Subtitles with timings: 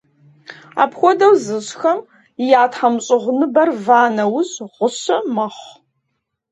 [0.81, 1.99] Апхуэдэу зыщӀхэм
[2.61, 5.71] я тхьэмщӀыгъуныбэр ва нэужь гъущэ мэхъу.